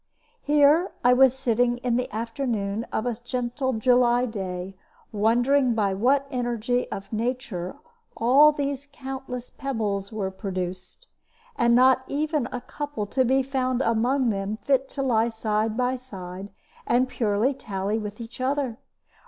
Here 0.41 0.91
I 1.03 1.13
was 1.13 1.37
sitting 1.37 1.77
in 1.77 1.95
the 1.95 2.11
afternoon 2.11 2.87
of 2.91 3.05
a 3.05 3.17
gentle 3.23 3.73
July 3.73 4.25
day, 4.25 4.75
wondering 5.11 5.75
by 5.75 5.93
what 5.93 6.25
energy 6.31 6.91
of 6.91 7.13
nature 7.13 7.75
all 8.17 8.51
these 8.51 8.87
countless 8.91 9.51
pebbles 9.51 10.11
were 10.11 10.31
produced, 10.31 11.07
and 11.55 11.75
not 11.75 12.03
even 12.07 12.47
a 12.51 12.61
couple 12.61 13.05
to 13.05 13.23
be 13.23 13.43
found 13.43 13.83
among 13.83 14.31
them 14.31 14.57
fit 14.57 14.89
to 14.89 15.03
lie 15.03 15.29
side 15.29 15.77
by 15.77 15.95
side 15.97 16.49
and 16.87 17.07
purely 17.07 17.53
tally 17.53 17.99
with 17.99 18.19
each 18.19 18.41
other. 18.41 18.79